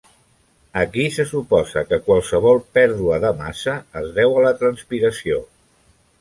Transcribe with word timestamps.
Aquí 0.83 1.03
se 1.17 1.25
suposa 1.31 1.83
que 1.91 1.99
qualsevol 2.07 2.63
pèrdua 2.79 3.19
de 3.27 3.31
massa 3.43 3.77
es 4.03 4.09
deu 4.17 4.35
a 4.41 4.47
la 4.47 4.55
transpiració. 4.63 5.39